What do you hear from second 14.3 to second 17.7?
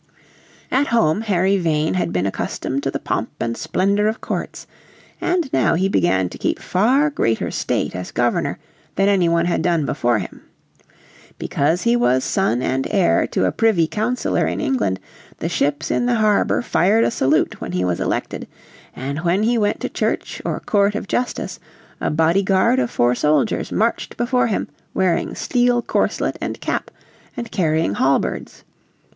in England the ships in the harbour fired a salute